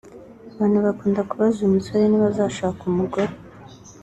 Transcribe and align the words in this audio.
Abantu 0.53 0.77
bakunda 0.85 1.21
kubaza 1.29 1.57
uyu 1.59 1.75
musore 1.75 2.03
niba 2.07 2.27
azashaka 2.33 2.81
umugore 2.91 3.31